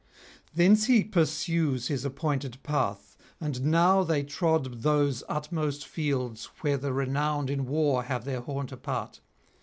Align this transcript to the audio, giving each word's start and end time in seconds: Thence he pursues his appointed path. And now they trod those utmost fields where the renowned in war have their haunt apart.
Thence 0.55 0.85
he 0.87 1.03
pursues 1.03 1.87
his 1.87 2.03
appointed 2.05 2.57
path. 2.63 3.15
And 3.39 3.65
now 3.65 4.01
they 4.03 4.23
trod 4.23 4.81
those 4.81 5.21
utmost 5.29 5.85
fields 5.87 6.45
where 6.61 6.77
the 6.77 6.91
renowned 6.91 7.51
in 7.51 7.67
war 7.67 8.01
have 8.05 8.25
their 8.25 8.41
haunt 8.41 8.71
apart. 8.71 9.19